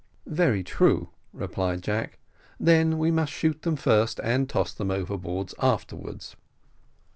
"Very 0.25 0.63
true," 0.63 1.09
replied 1.31 1.83
Jack; 1.83 2.17
"then 2.59 2.97
we 2.97 3.11
must 3.11 3.31
shoot 3.31 3.61
them 3.61 3.75
first, 3.75 4.19
and 4.23 4.49
toss 4.49 4.73
them 4.73 4.89
overboard 4.89 5.53
afterwards." 5.61 6.35